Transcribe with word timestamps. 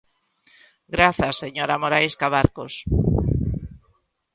Grazas, 0.95 1.35
señora 1.43 1.79
Morais 1.83 2.13
Cabarcos. 2.21 2.73